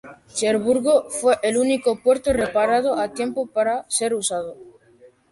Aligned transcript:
Cherburgo 0.33 1.11
fue 1.11 1.37
el 1.43 1.57
único 1.57 2.01
puerto 2.01 2.33
reparado 2.33 2.97
a 2.99 3.13
tiempo 3.13 3.45
para 3.45 3.85
ser 3.87 4.15
usado. 4.15 4.57